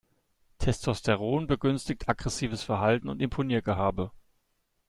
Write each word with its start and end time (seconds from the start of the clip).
Testosteron 0.57 1.45
begünstigt 1.45 2.09
aggressives 2.09 2.63
Verhalten 2.63 3.07
und 3.07 3.21
Imponiergehabe. 3.21 4.09